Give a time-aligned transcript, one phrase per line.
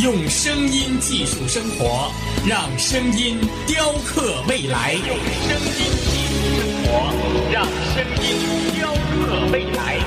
[0.00, 2.12] 用声音技术生活，
[2.46, 4.92] 让声音雕刻未来。
[4.92, 5.74] 用声音
[6.06, 6.88] 技术生活，
[7.52, 8.28] 让声音
[8.76, 9.98] 雕刻未来。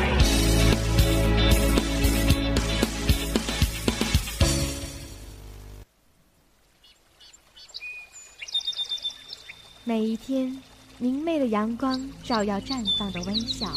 [9.84, 10.58] 每一天，
[11.00, 13.68] 明媚的阳光照耀绽放的微笑，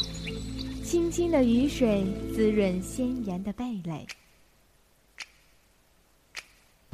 [0.81, 4.07] 清清的雨水滋润鲜艳的蓓蕾。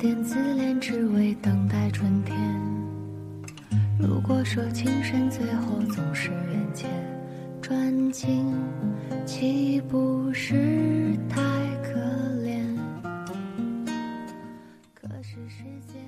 [0.00, 2.34] 点自恋，只为等待春天。
[3.98, 6.88] 如果说情深，最后总是缘浅。
[7.60, 8.50] 专情，
[9.26, 11.38] 岂不是太
[11.82, 12.00] 可
[12.42, 12.64] 怜？
[14.94, 15.98] 可是世界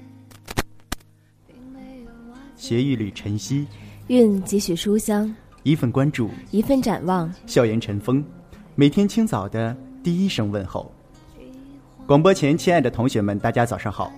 [1.47, 2.77] 并没有瓦解。
[2.77, 3.67] 斜玉里晨曦，
[4.07, 5.31] 韵几许书香，
[5.65, 7.31] 一份关注，一份展望。
[7.47, 8.25] 笑颜晨风，
[8.75, 10.91] 每天清早的第一声问候。
[12.05, 14.13] 广播前，亲爱的同学们，大家早上好，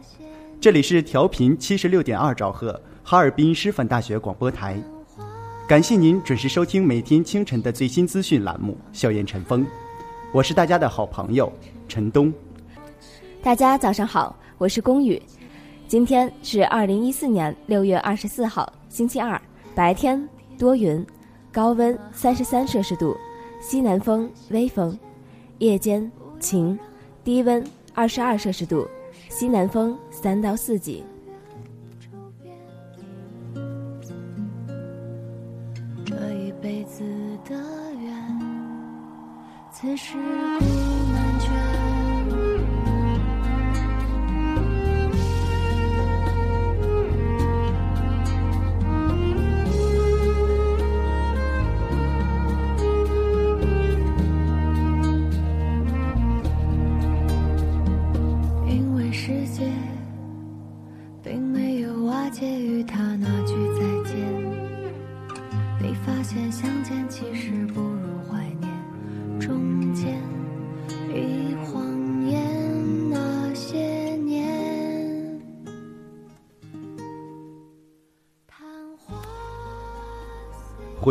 [0.59, 4.83] 这里是调频七十六点二兆赫，哈尔滨师范大学广播台。
[5.69, 9.63] 感谢您准时收听每天清晨的最新资讯栏目《校园晨风》，
[10.33, 11.53] 我是大家的好朋友
[11.87, 12.33] 陈东。
[13.43, 15.21] 大家早上好，我是龚宇。
[15.87, 19.41] 今天是二零一四年六月二十四号，星期二，
[19.75, 20.27] 白天
[20.59, 21.05] 多云，
[21.53, 23.15] 高温三十三摄氏度，
[23.61, 24.99] 西南风微风，
[25.59, 26.79] 夜间晴，
[27.25, 27.65] 低温
[27.95, 28.87] 二十二摄氏度，
[29.31, 31.03] 西南风三到四级。
[36.05, 37.03] 这一辈子
[37.45, 37.55] 的
[37.99, 38.13] 缘，
[39.73, 40.19] 此时
[40.59, 40.65] 古
[41.15, 41.24] 难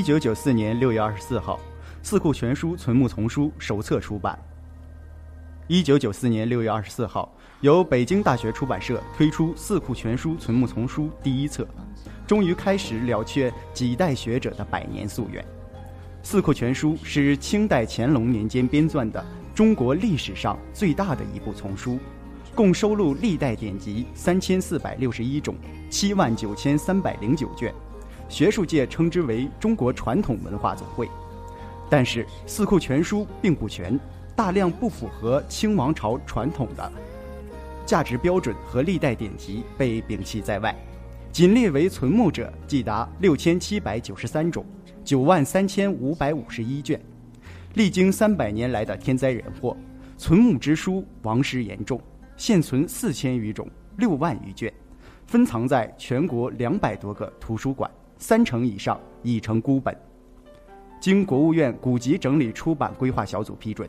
[0.00, 1.56] 一九九四年六月二十四号，
[2.02, 4.38] 《四库全书存目丛书》首册出版。
[5.68, 7.30] 一九九四年六月二十四号，
[7.60, 11.68] 由北京大学出版社推出《四库全书存目丛书》第一册，
[12.26, 15.44] 终于开始了却几代学者的百年夙愿。
[16.22, 19.22] 《四库全书》是清代乾隆年间编纂的
[19.54, 21.98] 中国历史上最大的一部丛书，
[22.54, 25.54] 共收录历代典籍三千四百六十一种，
[25.90, 27.70] 七万九千三百零九卷。
[28.30, 31.06] 学术界称之为中国传统文化总会。
[31.90, 33.98] 但是《四库全书》并不全，
[34.34, 36.90] 大量不符合清王朝传统的
[37.84, 40.74] 价值标准和历代典籍被摒弃在外，
[41.32, 44.64] 仅列为存目者即达六千七百九十三种，
[45.04, 47.00] 九万三千五百五十一卷。
[47.74, 49.76] 历经三百年来的天灾人祸，
[50.16, 52.00] 存目之书亡失严重，
[52.36, 54.72] 现存四千余种，六万余卷，
[55.26, 59.96] 分藏在全国两百多个图书馆，三成以上已成孤本。
[61.00, 63.88] 经国务院古籍整理出版规划小组批准，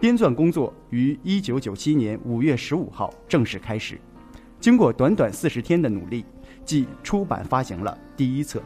[0.00, 4.00] 编纂工作于一九九七年五月十五号正式开始。
[4.60, 6.24] 经过短短四十天的努力，
[6.64, 8.62] 即出版发行了第一册。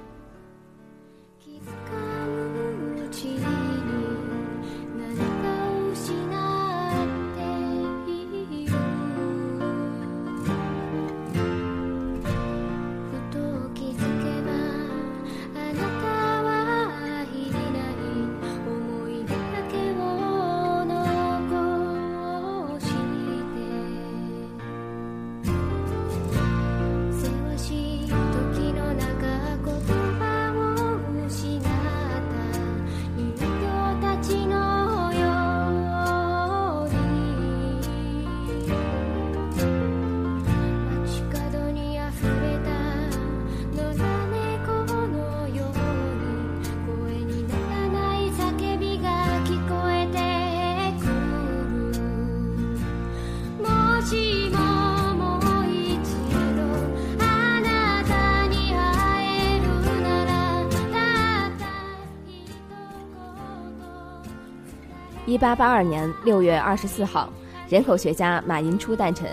[65.48, 67.32] 八八二年六月二十四号，
[67.70, 69.26] 人口学家马寅初诞辰。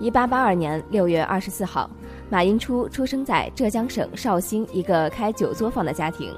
[0.00, 1.88] 一八八二年六月二十四号，
[2.28, 6.34] 马寅初出生在浙江省绍兴一个开酒作坊的家庭。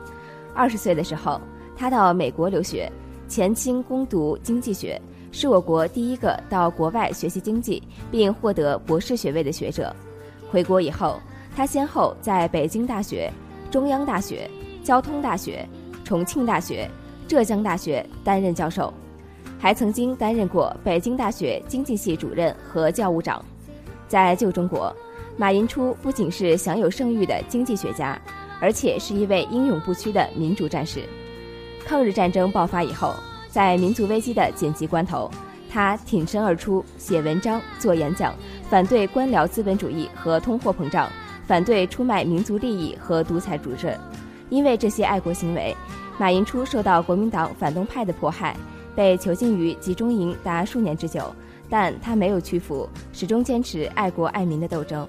[0.55, 1.41] 二十岁的时候，
[1.75, 2.93] 他到美国留学，
[3.29, 5.00] 前清攻读经济学，
[5.31, 9.91] 是我国第一个到国外学习经济并获得博士学位的学者。
[10.50, 11.19] 回国以后，
[11.56, 13.33] 他先后在北京大学、
[13.71, 14.47] 中央大学、
[14.85, 15.67] 交通大学、
[16.05, 16.87] 重庆大学。
[17.28, 18.92] 浙江大学担任教授，
[19.58, 23.42] 还曾经担任过北京大学经济系主任和教务长。
[24.06, 24.94] 在旧中国，
[25.38, 28.20] 马寅初不仅是享有盛誉的经济学家，
[28.60, 31.02] 而且是一位英勇不屈的民主战士。
[31.86, 33.14] 抗日战争爆发以后，
[33.48, 35.30] 在民族危机的紧急关头，
[35.70, 38.34] 他挺身而出，写文章、做演讲，
[38.69, 41.08] 反对官僚资本主义和通货膨胀，
[41.46, 43.90] 反对出卖民族利益和独裁主政。
[44.50, 45.74] 因为这些爱国行为。
[46.19, 48.56] 马寅初受到国民党反动派的迫害，
[48.94, 51.35] 被囚禁于集中营达数年之久，
[51.69, 55.09] 但他没有屈服，始终坚持爱国爱民的斗争。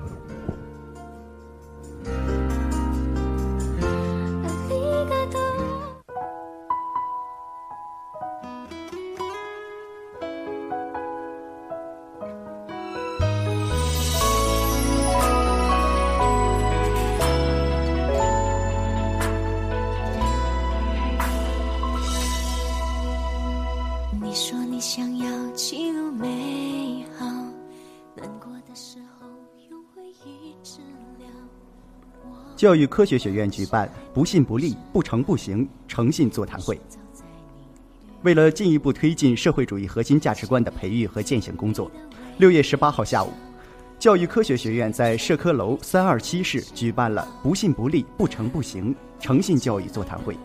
[32.61, 36.79] 教育科学学院举办“不信不立，不成不行”诚信座谈会。
[38.21, 41.89] 为了进一步推进社会主义核心价值观的培育和践行工作，
[42.37, 43.31] 六月十八号下午，
[43.97, 50.37] 教育科学学院在社科楼三二七室举办了“不信不立，不成不行”诚信教育座谈会。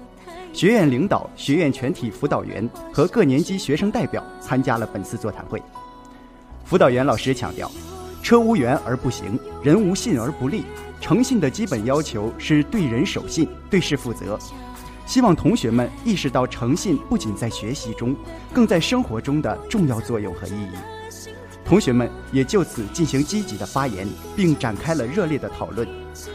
[0.55, 5.63] 学院领导、学院全体辅导员和各年级学生代表参加了本次座谈会。
[6.65, 7.71] 辅导员老师强调
[8.25, 10.65] ：“车无辕而不行，人无信而不立。”
[11.01, 14.39] 诚信的基本要求是对人守信，对事负责。
[15.07, 18.17] 希望同学们意识到诚信不仅在学习中，
[18.53, 20.77] 更在生活中的重要作用和意义。
[21.65, 25.87] 同学们也就此进行积极的发言，并展开了热烈的讨论。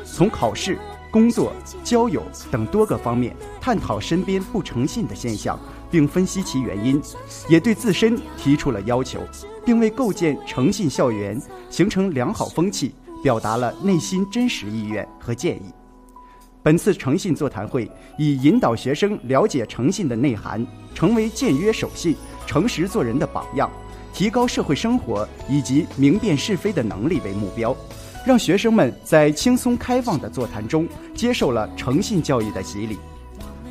[0.06, 0.78] 从考试、
[1.10, 1.54] 工作、
[1.84, 7.02] 交友等多个方面，探讨身边不诚信的现象，并分析其原因，
[7.50, 9.22] 也对自身提出了要求，
[9.66, 15.72] 并为构建诚信校园、形成良好风气，表达了内心真实意愿和建议。
[16.64, 23.70] 本次诚信座谈会以引导学生了解诚信的内涵，成为简约守信、诚实做人的榜样，
[24.14, 27.76] 提高社会生活以及明辨是非的能力为目标，
[28.24, 33.00] 让学生们在轻松开放的座谈中接受了诚信教育的洗礼。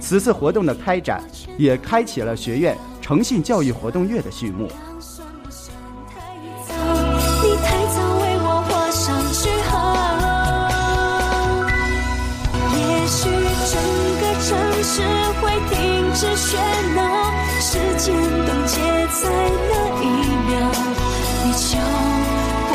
[0.00, 1.22] 此次活动的开展，
[1.56, 4.68] 也开启了学院诚信教育活动月的序幕。
[16.50, 16.58] 喧
[16.96, 17.00] 闹，
[17.60, 18.80] 时间冻结
[19.22, 19.30] 在
[19.70, 20.04] 那一
[20.48, 20.50] 秒，
[21.44, 21.78] 你就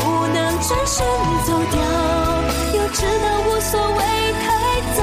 [0.28, 1.04] 能转身
[1.44, 1.76] 走掉。
[2.72, 4.00] 要知道无所谓
[4.40, 4.46] 太
[4.96, 4.98] 早，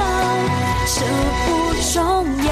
[0.86, 0.96] 这
[1.46, 1.46] 不
[1.92, 1.94] 重
[2.48, 2.50] 要。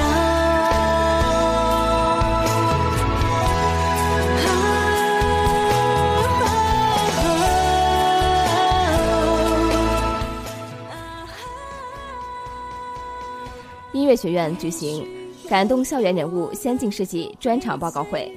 [13.91, 15.05] 音乐学院举行
[15.53, 18.35] 感动校园人物先进事迹专场报告会。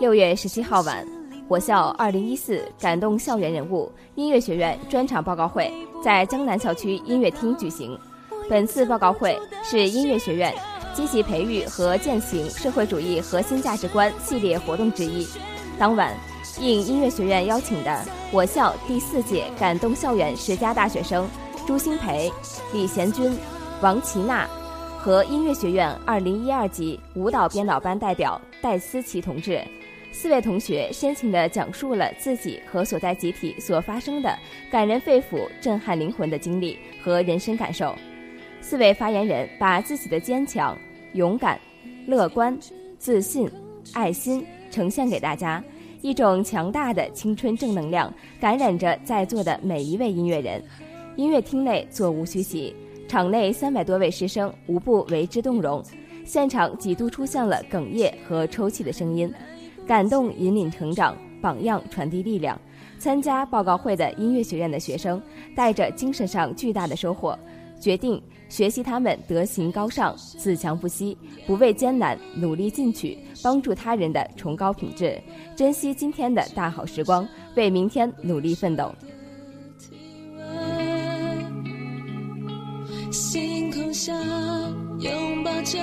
[0.00, 1.06] 六月十七号晚，
[1.46, 5.70] 我校二零一四感动校园人物音乐学院专场报告会
[6.02, 7.94] 在江南校区音乐厅举行。
[8.48, 10.54] 本次报告会是音乐学院
[10.94, 15.28] 积极培育和践行社会主义核心价值观系列活动之一。
[15.78, 16.16] 当晚，
[16.58, 18.02] 应音乐学院邀请的
[18.32, 21.28] 我校第四届感动校园十佳大学生
[21.66, 22.32] 朱新培、
[22.72, 23.36] 李贤军、
[23.82, 24.48] 王琦娜。
[25.04, 29.62] 和音乐学院二零一二级舞蹈编导班代表戴思琪同志，
[30.10, 34.34] 四位同学深情地讲述了自己和所在集体所发生的
[34.70, 37.94] 感人肺腑、震撼灵魂的经历和人生感受。
[38.62, 40.74] 四位发言人把自己的坚强、
[41.12, 41.60] 勇敢、
[42.06, 42.58] 乐观、
[42.98, 43.46] 自信、
[43.92, 45.62] 爱心呈现给大家，
[46.00, 50.64] 一种强大的青春正能量感染着在座的每一位音乐人。
[51.16, 52.74] 音乐厅内座无虚席。
[53.06, 55.82] 场内三百多位师生无不为之动容，
[56.24, 59.32] 现场几度出现了哽咽和抽泣的声音，
[59.86, 62.58] 感动引领成长，榜样传递力量。
[62.98, 65.20] 参加报告会的音乐学院的学生
[65.54, 67.38] 带着精神上巨大的收获，
[67.78, 75.20] 决定学习他们德行高尚、自强不息、不畏艰难、努力进取、帮助他人的崇高品质，
[75.54, 78.92] 珍惜今天的大好时光，为明天努力奋斗。
[83.14, 84.12] 星空下，
[84.98, 85.78] 拥抱着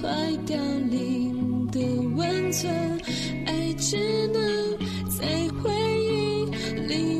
[0.00, 0.08] 快
[0.46, 0.56] 凋
[0.88, 1.80] 零的
[2.14, 2.72] 温存，
[3.44, 4.40] 爱只能
[5.08, 5.26] 在
[5.60, 6.44] 回忆
[6.86, 7.18] 里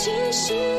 [0.00, 0.77] 如果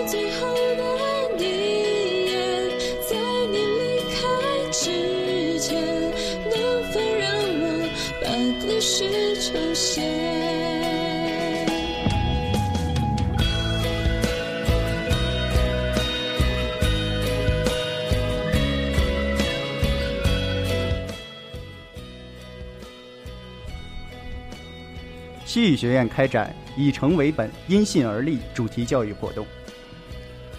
[25.50, 29.44] 西语学院开展以诚为本、因信而立主题教育活动，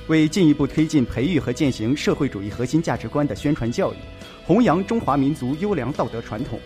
[0.08, 3.96] 为进一步推进培育和践行社会主义核心价值观的宣传教育，
[4.44, 6.58] 弘扬中华民族优良道德传统，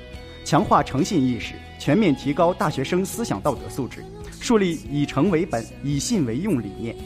[0.42, 4.02] 强化诚信意识，全面提高大学生思想道德素质，
[4.40, 6.96] 树立以诚为本、以信为用理念，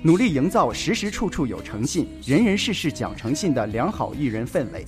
[0.00, 4.86] 努力营造时时处处有诚信、人人事事讲诚信的良好育人氛围。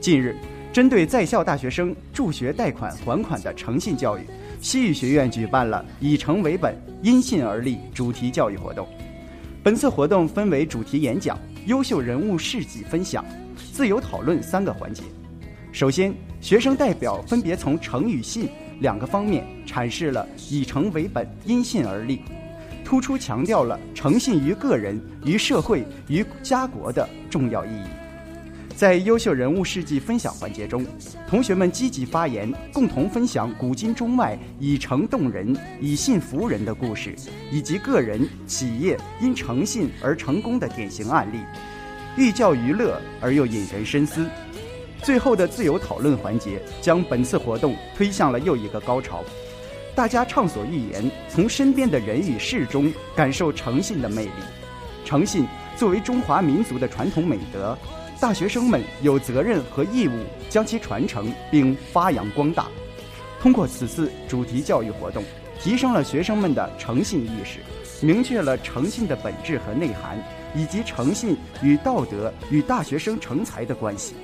[0.00, 0.34] 近日，
[0.72, 4.22] 针对在校大学生助学贷款还款的诚信教育，
[4.62, 8.86] 西语学院举办了“以诚为本，因信而立”主题教育活动。
[9.60, 13.24] 本次活动分为主题演讲、优秀人物事迹分享、
[13.72, 15.02] 自由讨论三个环节。
[15.72, 22.20] 首先，学生代表分别从诚与信两个方面阐释了“以诚为本，因信而立”，
[22.84, 28.01] 突出强调了诚信于个人、于社会、于家国的重要意义。
[28.82, 30.84] 在优秀人物事迹分享环节中，
[31.28, 37.14] 同学们积极发言，共同分享古今中外以诚动人、以信服人的故事，
[37.52, 41.38] 以及个人、企业因诚信而成功的典型案例，
[42.16, 44.26] 寓教于乐而又引人深思。
[45.00, 49.22] 最后的自由讨论环节将本次活动推向了又一个高潮。
[49.94, 54.32] 大家畅所欲言，从身边的人与事中感受诚信的魅力。
[55.04, 55.46] 诚信
[55.76, 57.78] 作为中华民族的传统美德，
[58.22, 60.12] 大学生们有责任和义务
[60.48, 62.68] 将其传承并发扬光大。
[63.40, 65.24] 通过此次主题教育活动，
[65.58, 67.58] 提升了学生们的诚信意识，
[68.00, 70.16] 明确了诚信的本质和内涵，
[70.54, 74.14] 以及诚信与道德与大学生成才的关系，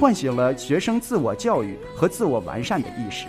[0.00, 3.26] 唤醒了学生自我教育和自我完善的意识。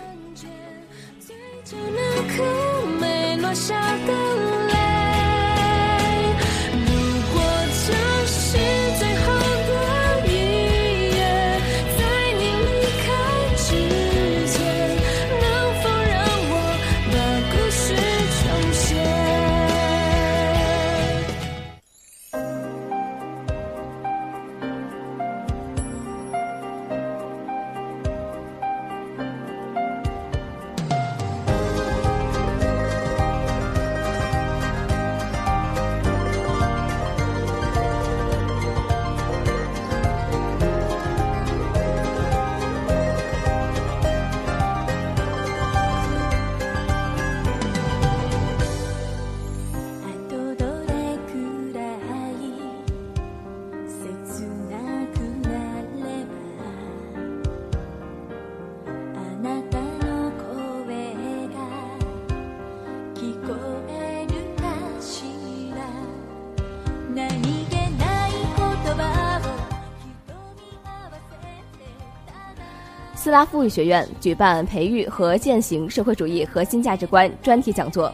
[73.34, 78.14] 斯拉夫语学院举办培育和践行社会主义核心价值观专题讲座。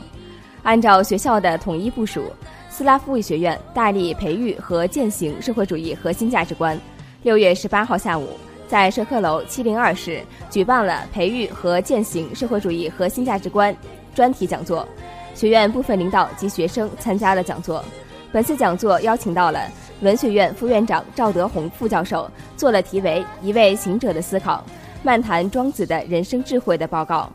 [0.64, 2.24] 按照学校的统一部署，
[2.70, 6.80] 斯拉夫语学院大力培育和践行社会主义核心价值观。
[7.22, 8.30] 六月十八号下午，
[8.66, 13.76] 在社科楼七零二室举办了培育和践行社会主义核心价值观
[14.16, 14.88] 专题讲座。
[15.36, 17.84] 学院部分领导及学生参加了讲座。
[18.32, 24.64] 本次讲座邀请到了文学院副院长赵德宏副教授，做了题为“一位行者的思考”。
[25.02, 27.32] 漫谈庄子的人生智慧的报告，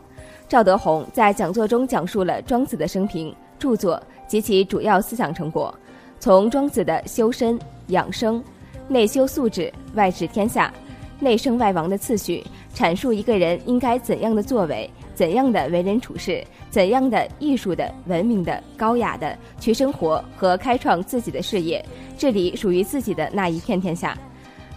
[0.49, 5.75] 赵德宏在讲座中讲述了庄子的生平、著作及其主要思想成果，
[6.21, 8.43] 从庄子的修身养生、
[8.87, 10.73] 内修素质、外治天下、
[11.19, 21.83] 内圣外王的次序，阐述一个人应该怎样的作为、怎样的为人处事、怎样的艺术的、文明的、高雅的去生活和开创自己的事业，
[22.19, 24.17] 治理属于自己的那一片天下。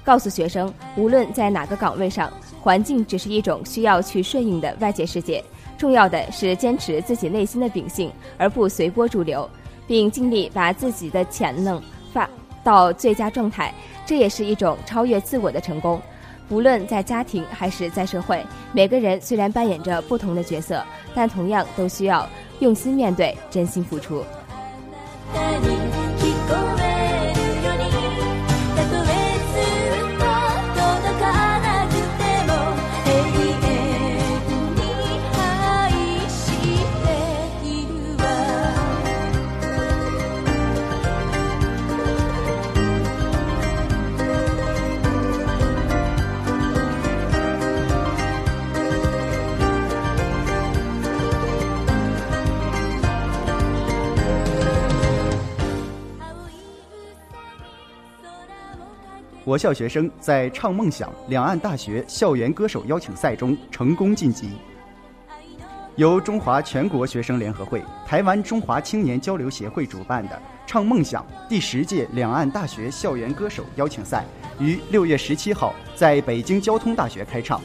[0.06, 2.32] 告诉学生，无论在哪个岗位上，
[2.68, 5.42] 环境只是一种需要去顺应的外界世界，
[5.78, 9.50] 重要的是坚持自己内心的秉性，而不随波逐流，
[9.88, 12.30] 并尽力把自己的潜能发
[12.66, 13.74] 到最佳状态。
[14.06, 16.02] 这也是一种超越自我的成功。
[16.50, 20.84] 无论在家庭还是在社会，每个人虽然扮演着不同的角色，
[21.16, 22.28] 但同样都需要
[22.60, 24.26] 用心面对，真心付出。
[59.48, 64.50] 我校学生在“唱梦想”两岸大学校园歌手邀请赛中成功晋级。
[65.96, 74.26] 由中华全国学生联合会、台湾中华青年交流协会主办的“唱梦想”第十届两岸大学校园歌手邀请赛
[74.60, 77.62] 于六月十七号在北京交通大学开唱。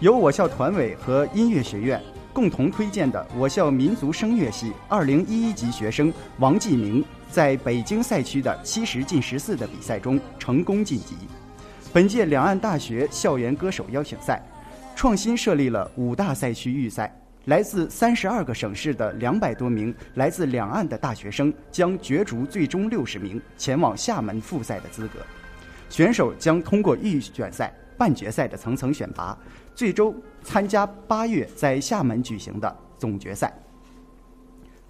[0.00, 2.02] 由我校团委和音乐学院
[2.32, 7.04] 共同推荐的我校民族声乐系二零一一级学生王继明。
[7.30, 11.14] 在北京赛区的七十进十四的比赛中成功晋级。
[11.92, 14.42] 本届两岸大学校园歌手邀请赛，
[14.96, 17.14] 创新设立了五大赛区预赛，
[17.44, 25.20] 来自三十二个省市的两百多名来自两岸的大学生将角逐最终六十名前往厦门复赛的资格。
[25.88, 29.36] 选手将通过预选赛、半决赛的层层选拔，
[29.74, 33.52] 最终参加八月在厦门举行的总决赛。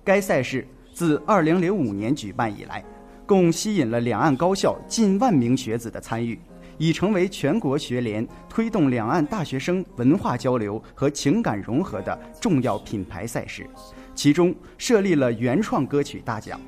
[0.02, 0.66] 该赛事。
[0.92, 2.84] 自2005年举办以来，
[3.26, 6.38] 共吸引了两岸高校近万名学子的参与，
[6.78, 13.66] 已成为全国学联推动两岸大学生文化交流和情感融合的重要品牌赛事。
[14.14, 16.60] 其中设立了原创歌曲大奖，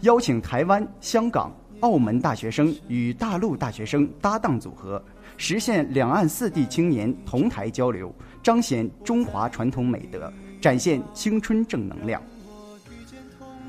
[0.00, 5.02] 邀请台湾、香港、澳门大学生与大陆大学生搭档组合，
[5.36, 10.32] 实现两岸四地青年同台交流，彰显中华传统美德。
[10.58, 12.20] 展现青春正能量。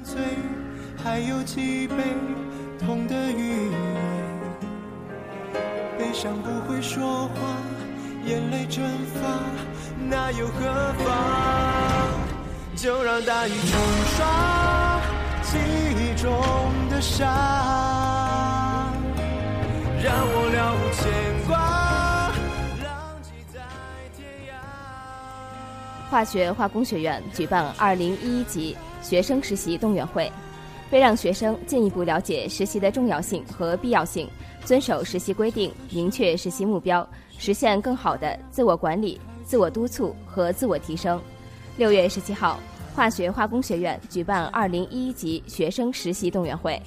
[0.08, 0.22] 醉，
[1.04, 1.96] 还有几杯
[2.80, 3.76] 痛的余味。
[5.98, 7.34] 悲伤不会说话，
[8.26, 9.28] 眼泪蒸发，
[10.10, 11.14] 那又何妨？
[12.78, 13.80] 就让大雨冲
[14.16, 15.02] 刷
[15.44, 16.32] 记忆中
[16.90, 17.28] 的伤，
[20.02, 21.04] 让我了无牵
[21.48, 21.58] 挂，
[22.82, 22.88] 浪
[23.22, 23.60] 迹在
[24.16, 24.52] 天涯。
[26.10, 30.30] 化学化工学院举办二零一一级学生实习动员会，
[30.92, 34.28] 为让学生进一步了解实习的重要性和必要性，
[34.66, 41.22] 遵守实习规定，明确实习目标，实现更好的自我管理、自我督促和自我提升。
[41.78, 42.60] 六月十七号，
[42.94, 46.78] 化学化工学院举办二零一一级学生实习动员会，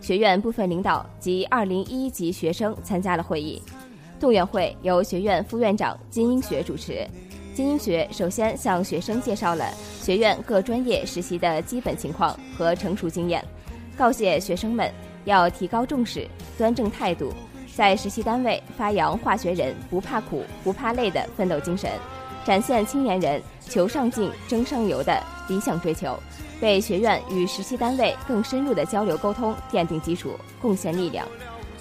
[0.00, 3.60] 学院部分领导及二零一一级学生参加了会议。
[4.18, 7.06] 动员会由学院副院长金英学主持。
[7.56, 9.64] 金英学首先向学生介绍了
[10.02, 13.42] 学院各专业实习的基本情况和成熟经验，
[13.96, 14.92] 告诫学生们
[15.24, 17.32] 要提高重视、端正态度，
[17.74, 21.90] 在实习单位发扬化学人不怕苦、不怕累的奋斗精神，
[22.44, 23.40] 展现青年人
[23.70, 26.14] 求上进、争上游的理想追求，
[26.60, 31.26] 为学院与实习单位更深入的交流沟通奠定基础，贡献力量。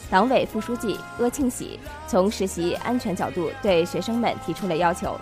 [0.10, 5.20] 党委副书记阿庆喜从实习安全角度对学生们提出了要求。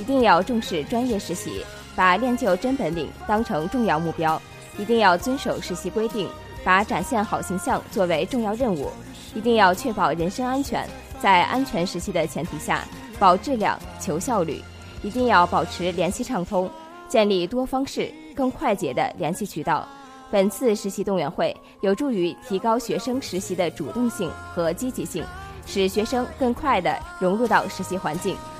[0.00, 1.62] 一定要重视专业实习，
[1.94, 4.40] 把练就真本领当成重要目标；
[4.78, 6.26] 一定要遵守实习规定，
[6.64, 8.86] 把展现好形象作为重要任务；
[9.34, 10.88] 一定要确保人身安全，
[11.20, 12.82] 在安全实习的前提下，
[13.18, 14.64] 保质量、求效率；
[15.02, 16.70] 一定要保持联系畅通，
[17.06, 19.86] 建立多方式、更快捷的联系渠道。
[20.30, 25.22] 本次实习动员会有助于提高学生实习的主动性和积极性，
[25.66, 28.34] 使学生更快地融入到实习环境。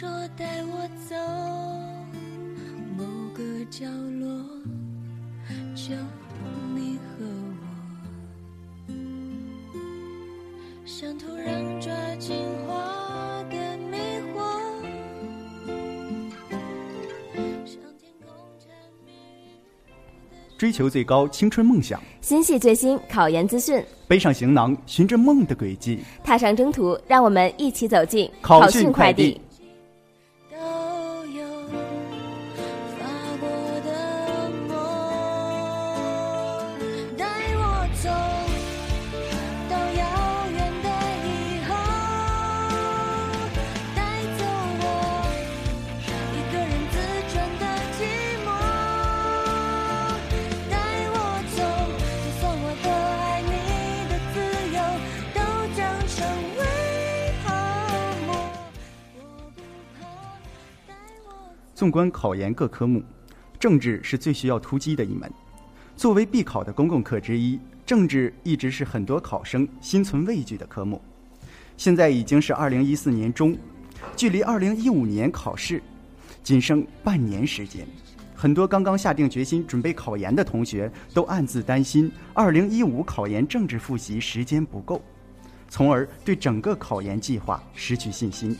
[0.00, 1.14] 说带我走
[2.96, 3.84] 某个角
[4.18, 4.26] 落，
[5.74, 5.92] 就
[6.74, 7.26] 你和
[8.88, 8.94] 我，
[10.86, 12.34] 像突然抓紧
[12.66, 13.98] 花的迷
[14.32, 14.40] 惑，
[17.66, 18.72] 像天空缠
[19.04, 19.14] 绵
[20.56, 26.02] 追求最高青春梦想，心系最新考研资讯，背上行囊，循着梦的轨迹。
[26.24, 29.38] 踏上征途，让我们一起走进考讯快递。
[61.80, 63.02] 纵观考研各科目，
[63.58, 65.32] 政治是最需要突击的一门。
[65.96, 71.00] 作为必考的公共课之一，政治一直是很多考生心存畏惧的科目。
[71.78, 73.56] 现在已经是二零一四年中，
[74.14, 75.82] 距离二零一五年考试
[76.42, 77.86] 仅剩半年时间。
[78.34, 85.00] 很多刚刚下定决心准备考研的同学都暗自担心，二零一五考研政治复习时间不够，
[85.70, 88.54] 从而对整个考研计划失去信心。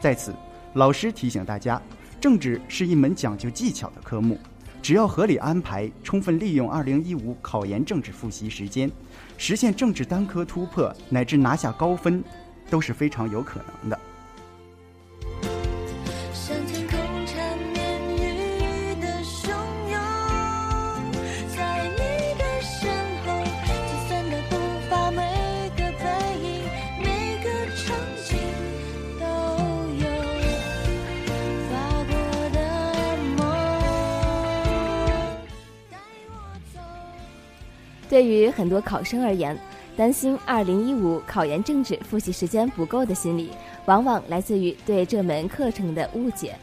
[0.00, 0.34] 在此，
[0.72, 1.80] 老师提醒大家，
[2.24, 4.38] 政治是一门讲究技巧的科目，
[4.80, 8.90] 只要合理安排，充分利用二零一五考研政治复习时间，
[9.36, 12.24] 实现政治单科突破乃至拿下高分，
[12.70, 14.00] 都是非常有可能的。
[38.14, 39.58] 对于很多考生而言，
[39.96, 43.50] 担心2015考研政治复习时间不够的心理，
[43.86, 46.54] 往往来自于对这门课程的误解。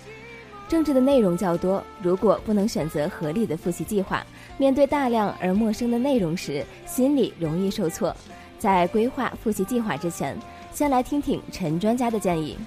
[0.70, 4.26] 政治的内容较多，如果不能选择合理的复习计划，
[4.58, 8.16] 面对大量而陌生的内容时，心里容易受挫。
[8.58, 10.38] 在规划复习计划之前，
[10.72, 12.58] 先来听听陈专家的建议。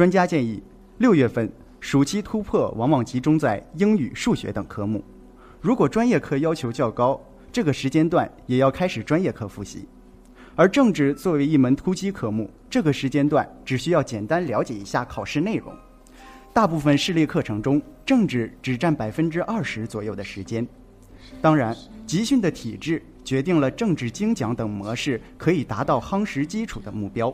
[0.00, 0.62] 专家建议，
[0.96, 5.04] 六月份暑期突破往往集中在英语、数学等科目。
[5.60, 7.20] 如果专业课要求较高，
[7.52, 9.86] 这个时间段也要开始专业课复习。
[10.56, 15.70] 而政治作为一门突击科目，这个时间段只需要简单了解一下考试内容。
[16.54, 20.66] 大部分视力课程中，政治只占百分之二十左右的时间。
[21.42, 27.30] 当然，集训的体制决定了政治精讲等模式可以达到夯实基础的目标。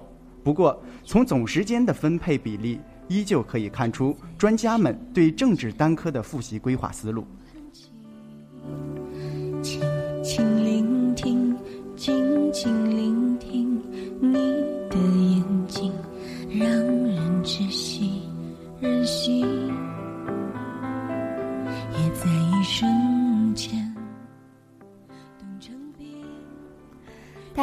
[0.46, 2.78] 不过，从总时间的分配比例，
[3.08, 7.26] 依旧可以看出专家们对政治单科的复习规划思路。
[9.60, 9.82] 轻
[10.22, 11.56] 轻聆听，
[11.96, 13.82] 静静聆听，
[14.20, 14.55] 你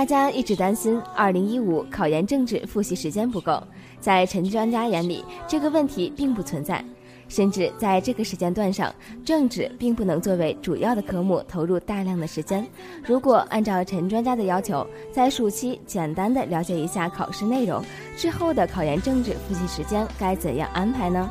[0.03, 3.63] 大家一直担心2015考研政治复习时间不够，
[4.01, 6.83] 在陈专家眼里，这个问题并不存在。
[7.29, 12.67] 甚至在这个时间段上，政治并不能作为主要的科目投入大量的时间。
[13.05, 17.81] 如果按照陈专家的要求，在暑期简单的了解一下考试内容
[18.17, 21.29] 之后的考研政治复习时间该怎样安排呢？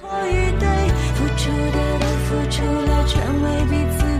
[0.00, 4.11] 付出的都付出了，成为彼此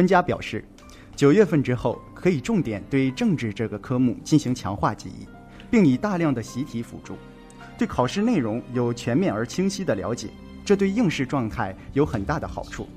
[0.00, 0.64] 专家表示，
[1.14, 5.26] 九月份之后可以重点对政治这个科目进行强化记忆，
[5.70, 7.18] 并以大量的习题辅助，
[7.76, 10.28] 对考试内容有全面而清晰的了解，
[10.64, 12.88] 这对应试状态有很大的好处。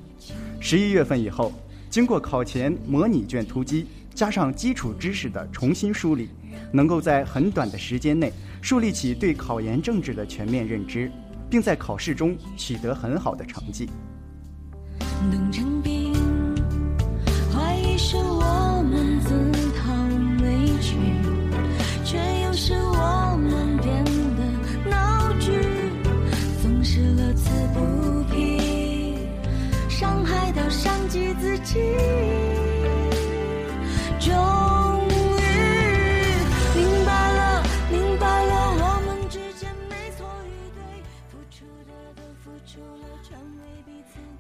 [0.62, 1.52] 十一月份以后，
[1.90, 3.86] 经过考前模拟卷突击，
[4.16, 6.30] 加上基础知识的重新梳理，
[6.72, 11.12] 能够在很短的时间内树立起对考研政治的全面认知，
[11.50, 13.90] 并在考试中取得很好的成绩。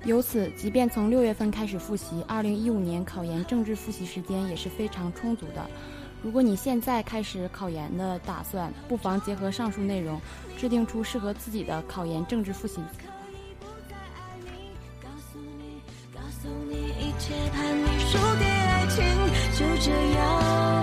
[0.05, 5.65] 由此，即便从六月份开始复习，二零一五年考研政治复习时间也是非常充足的。
[6.23, 10.19] 如果你现在开始考研的打算，不妨结合上述内容，
[10.57, 12.79] 制定出适合自己的考研政治复习。
[19.55, 20.82] 就这样，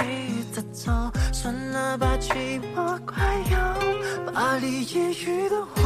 [0.61, 0.91] 鼻子走，
[1.33, 5.81] 算了吧，寂寞快要巴黎夜雨的火，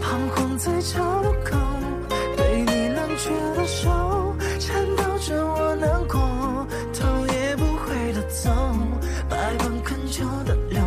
[0.00, 1.56] 彷徨在岔路口，
[2.36, 8.50] 被你冷却的手缠绕着我难过，头也不回的走，
[9.28, 10.80] 百般恳求的留，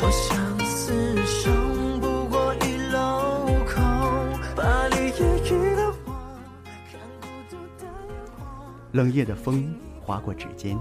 [0.00, 3.82] 我相思剩不过一箩口，
[4.54, 6.12] 巴黎夜雨的我，
[6.92, 8.44] 看孤独的烟火。
[8.92, 10.78] 冷夜的风划过指尖，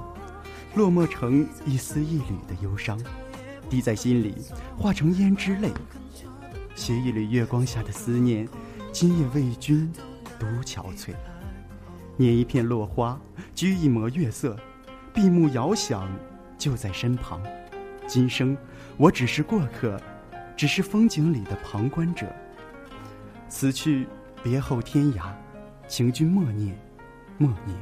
[0.75, 2.99] 落寞成一丝一缕的忧伤，
[3.69, 4.35] 滴在心里，
[4.77, 5.71] 化成胭脂泪。
[6.75, 8.45] 携一缕月光下的思念，
[8.91, 9.89] 今夜为君
[10.37, 11.13] 独憔悴。
[12.17, 13.17] 捻一片落花，
[13.55, 14.57] 掬一抹月色，
[15.13, 16.09] 闭目遥想，
[16.57, 17.41] 就在身旁。
[18.05, 18.57] 今生
[18.97, 19.97] 我只是过客，
[20.57, 22.27] 只是风景里的旁观者。
[23.47, 24.07] 此去
[24.43, 25.31] 别后天涯，
[25.87, 26.77] 请君默念，
[27.37, 27.77] 默念。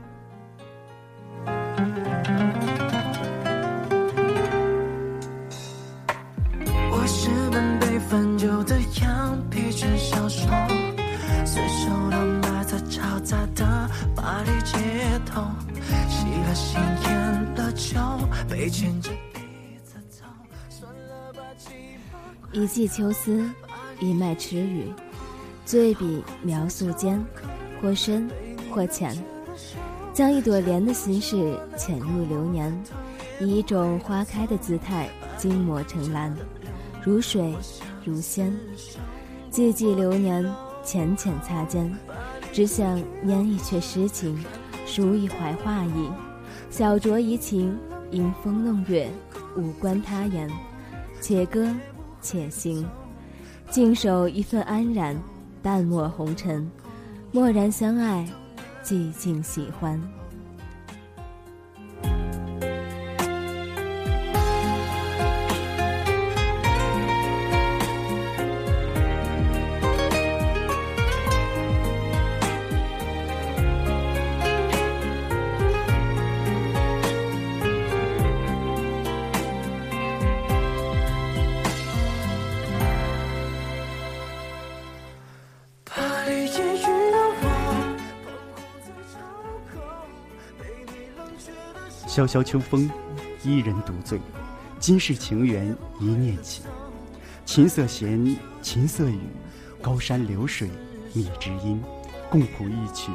[14.16, 14.78] 巴黎街
[15.26, 15.42] 头，
[16.08, 18.00] 吸了新烟的酒，
[18.50, 20.24] 被牵着鼻子走，
[20.70, 22.54] 算了吧，寂寞。
[22.54, 23.50] 一季秋思，
[24.00, 24.94] 一脉迟语，
[25.66, 27.22] 醉笔描素间，
[27.82, 28.30] 或深
[28.72, 29.16] 或浅，
[30.14, 32.72] 将一朵莲的心事潜入流年，
[33.40, 36.36] 以一种花开的姿态精磨成蓝，
[37.04, 37.56] 如水
[38.06, 38.54] 如仙。
[39.52, 40.44] 寂寂流年，
[40.84, 41.92] 浅浅擦肩，
[42.54, 44.38] 只想拈一阙诗情，
[44.86, 46.08] 抒一怀画意，
[46.70, 47.76] 小酌怡情，
[48.12, 49.10] 吟风弄月，
[49.58, 50.48] 无关他言，
[51.20, 51.68] 且歌
[52.22, 52.88] 且行，
[53.72, 55.20] 静守一份安然，
[55.64, 56.70] 淡漠红尘，
[57.32, 58.24] 默然相爱，
[58.84, 60.00] 寂静喜欢。
[92.14, 92.44] 萧萧。
[92.44, 92.88] 秋风，
[93.44, 94.20] 伊人独醉。
[94.80, 96.62] 今世情缘一念起，
[97.44, 99.18] 琴瑟弦，琴瑟语，
[99.82, 100.70] 高山流水
[101.12, 101.82] 觅知音，
[102.30, 103.12] 共谱一曲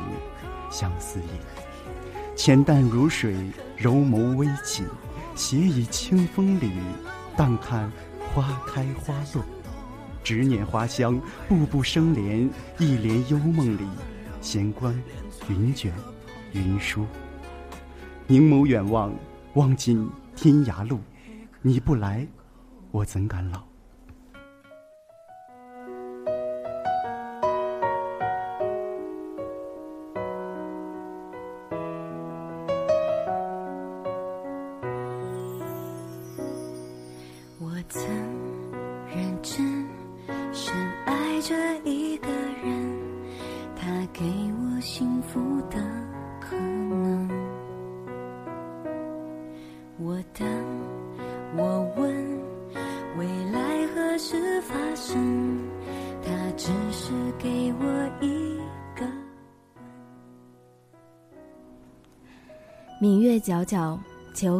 [0.68, 2.34] 相思意。
[2.34, 3.36] 浅淡如水，
[3.76, 4.82] 柔眸微起，
[5.36, 6.72] 斜倚清风里，
[7.36, 7.92] 淡看
[8.34, 9.44] 花开花落。
[10.24, 13.86] 执念花香，步步生莲，一帘幽梦里，
[14.40, 14.92] 闲观
[15.48, 15.92] 云卷
[16.50, 17.06] 云舒。
[18.30, 19.10] 凝眸远望，
[19.54, 21.00] 望尽天涯路。
[21.62, 22.26] 你不来，
[22.90, 23.67] 我怎敢老？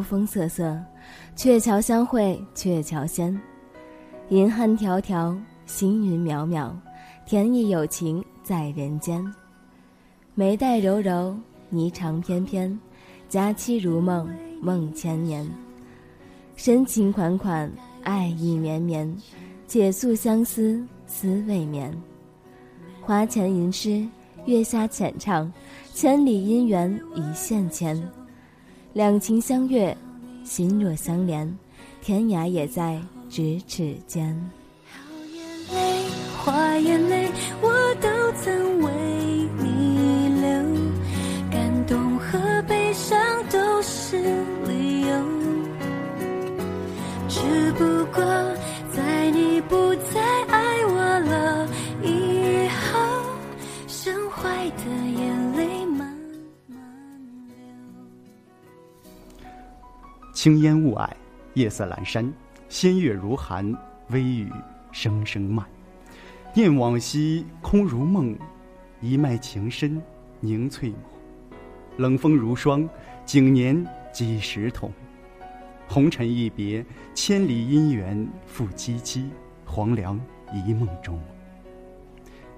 [0.09, 0.75] 风瑟瑟，
[1.35, 3.39] 鹊桥相会鹊桥仙。
[4.29, 6.71] 银汉迢迢，星云渺渺，
[7.27, 9.23] 天意有情在人间。
[10.33, 11.37] 眉黛柔柔，
[11.71, 12.79] 霓裳翩翩，
[13.27, 14.27] 佳期如梦，
[14.59, 15.47] 梦千年。
[16.55, 19.15] 深情款款，爱意绵绵，
[19.67, 21.95] 且诉相思，思未眠。
[22.99, 24.03] 花前吟诗，
[24.45, 25.53] 月下浅唱，
[25.93, 27.95] 千里姻缘一线牵。
[28.99, 29.95] 两情相悦，
[30.43, 31.57] 心若相连，
[32.01, 34.35] 天涯也在咫尺间。
[35.33, 36.03] 眼泪，
[36.43, 37.29] 花眼泪，
[37.61, 38.09] 我都
[38.41, 38.91] 曾为
[39.57, 40.51] 你流，
[41.49, 43.17] 感动和悲伤
[43.49, 44.17] 都是
[44.67, 45.07] 理由。
[47.29, 48.21] 只不过，
[48.93, 50.45] 在你不在
[60.41, 61.09] 青烟雾霭，
[61.55, 62.33] 夜色阑珊，
[62.69, 63.75] 仙月如寒，
[64.11, 64.49] 微雨
[64.89, 65.65] 声声慢。
[66.53, 68.33] 念往昔空如梦，
[69.01, 70.01] 一脉情深
[70.39, 70.93] 凝翠眸。
[71.97, 72.87] 冷风如霜，
[73.25, 74.89] 景年几时同？
[75.89, 79.25] 红尘一别，千里姻缘复萋萋，
[79.65, 80.17] 黄粱
[80.53, 81.19] 一梦中。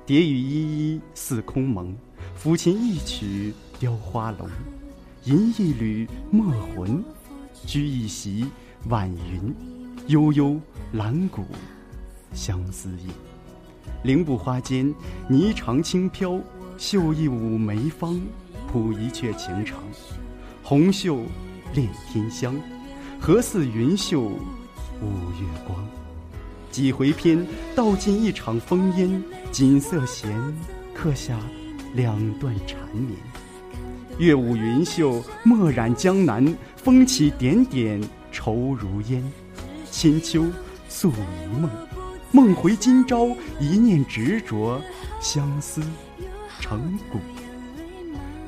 [0.06, 1.98] 蝶语依依似空蒙，
[2.40, 4.48] 抚琴一曲雕花龙。
[5.24, 7.04] 吟一缕墨魂，
[7.66, 8.46] 居一席
[8.90, 9.56] 晚云，
[10.08, 10.60] 悠悠
[10.94, 11.46] 兰谷
[12.34, 13.08] 相思意。
[14.04, 14.94] 凌步花间，
[15.30, 16.40] 霓裳轻飘，
[16.78, 18.20] 绣一舞梅芳，
[18.72, 19.80] 谱一阙情长。
[20.64, 21.20] 红袖
[21.74, 22.56] 恋天香，
[23.20, 24.36] 何似云袖舞
[25.40, 25.78] 月光？
[26.72, 27.46] 几回篇，
[27.76, 29.24] 道尽一场风烟。
[29.52, 30.34] 锦瑟弦，
[30.94, 31.38] 刻下
[31.94, 33.18] 两段缠绵。
[34.22, 36.46] 月舞云袖，墨染江南。
[36.76, 38.00] 风起点点，
[38.32, 39.24] 愁如烟。
[39.90, 40.46] 千秋
[40.88, 41.68] 宿一梦。
[42.32, 44.80] 梦回今朝，一念执着，
[45.20, 45.82] 相思
[46.60, 47.18] 成骨。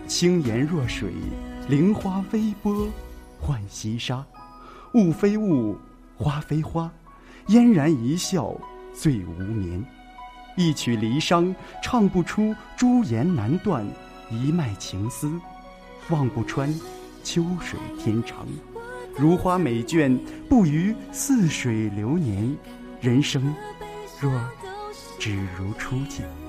[0.05, 1.11] 轻言若水，
[1.67, 2.87] 菱花微波，
[3.41, 4.23] 浣溪沙。
[4.93, 5.75] 雾非雾，
[6.15, 6.91] 花非花，
[7.47, 8.53] 嫣然一笑，
[8.93, 9.83] 醉无眠。
[10.55, 11.51] 一曲离殇，
[11.81, 13.83] 唱不出朱颜难断
[14.29, 15.33] 一脉情丝，
[16.09, 16.73] 望不穿
[17.23, 18.47] 秋水天长。
[19.15, 20.17] 如花美眷，
[20.49, 22.55] 不于似水流年。
[22.99, 23.53] 人生
[24.19, 24.31] 若
[25.19, 26.42] 只如初见。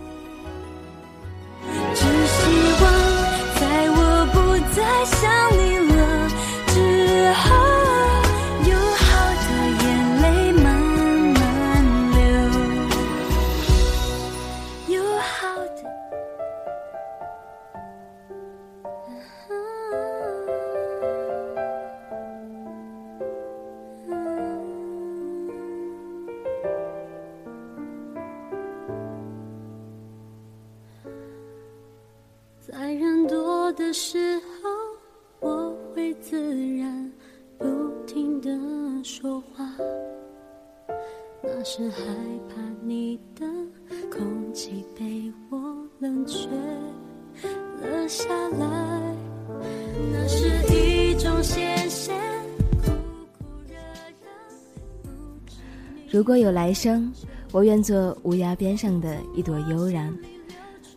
[56.44, 57.10] 有来生，
[57.52, 60.14] 我愿做乌鸦边上的一朵悠然，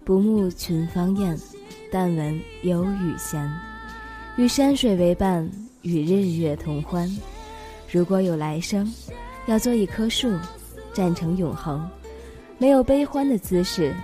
[0.03, 1.39] 不慕群芳艳，
[1.89, 3.49] 但闻有雨闲。
[4.35, 5.49] 与山水为伴，
[5.83, 7.09] 与日月同欢。
[7.89, 8.93] 如果有来生，
[9.45, 10.29] 要做一棵树，
[10.93, 11.89] 站成永恒，
[12.57, 13.95] 没有悲欢的姿势，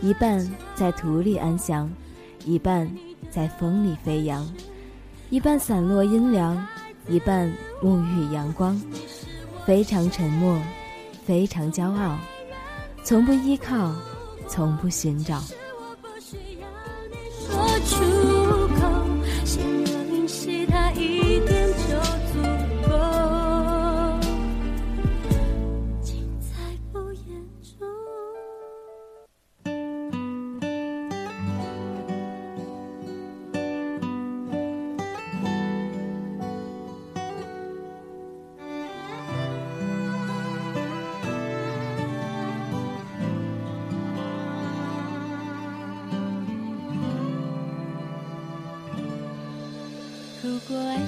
[0.00, 1.88] 一半在土里安详，
[2.44, 2.90] 一半
[3.30, 4.44] 在风里飞扬，
[5.30, 6.66] 一半散落阴凉，
[7.08, 7.48] 一半
[7.80, 8.82] 沐浴阳光。
[9.66, 10.58] 非常沉默，
[11.24, 12.18] 非常骄傲，
[13.04, 13.94] 从不依靠，
[14.48, 15.40] 从不寻找。
[17.46, 18.04] 说出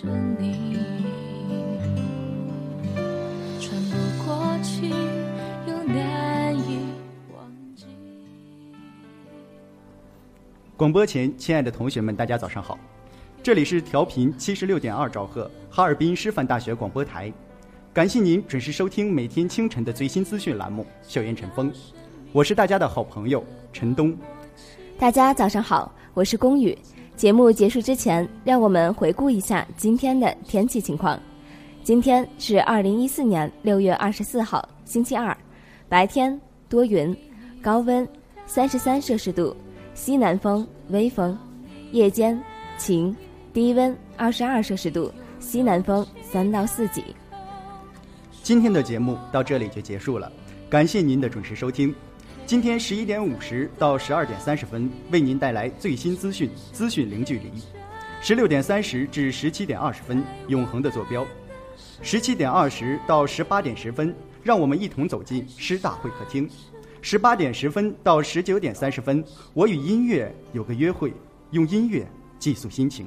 [0.00, 0.76] 着你，
[3.60, 4.88] 穿不过去，
[5.66, 6.78] 又难以
[7.34, 7.84] 忘记。
[10.76, 12.78] 广播前，亲爱的同学们，大家早上好，
[13.42, 17.32] 这里是调频七十六点二兆赫，哈尔滨师范大学广播台，
[17.92, 21.72] 感谢您准时收听每天清晨的最新资讯栏目《校园晨风》，
[22.32, 24.16] 我是大家的好朋友陈东。
[24.96, 26.78] 大家早上好，我是龚宇。
[27.18, 31.20] 节目结束之前，让我们回顾一下今天的天气情况。
[31.82, 35.36] 今天是二零一四年六月二十四号，星期二，
[35.88, 37.14] 白天多云，
[37.60, 38.08] 高温
[38.46, 39.56] 三十三摄氏度，
[39.94, 41.36] 西南风微风，
[41.90, 42.40] 夜间
[42.76, 43.14] 晴，
[43.52, 47.02] 低温二十二摄氏度，西南风三到四级。
[48.44, 50.30] 今天的节目到这里就结束了，
[50.70, 51.92] 感谢您的准时收听。
[52.48, 57.50] 今天十一点五十到十二点三十分，为您带来最新资讯，资讯零距离；
[58.22, 61.26] 十六点三十至十七点二十分，永恒的坐标；
[62.00, 66.48] 十七点二十到十八点十分，让我们一同走进师大会客厅；
[67.02, 69.22] 十八点十分到十九点三十分，
[69.52, 71.12] 我与音乐有个约会，
[71.50, 72.02] 用音乐
[72.38, 73.06] 寄宿心情。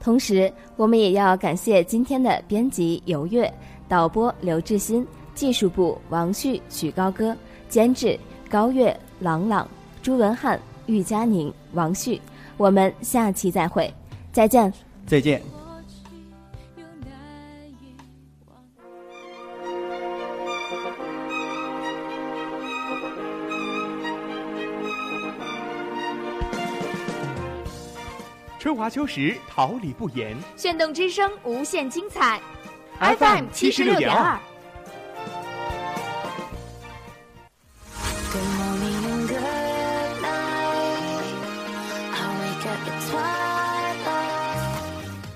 [0.00, 3.48] 同时，我们也要感谢今天的编辑尤月、
[3.88, 7.36] 导播刘志新、技术部王旭、许高歌、
[7.68, 8.18] 监制。
[8.50, 9.68] 高月、朗朗、
[10.02, 12.20] 朱文翰、玉佳宁、王旭，
[12.56, 13.94] 我们下期再会，
[14.32, 14.72] 再见，
[15.06, 15.40] 再见。
[28.58, 32.40] 春华秋实，桃李不言，炫动之声，无限精彩。
[32.98, 34.36] FM 七十六点二。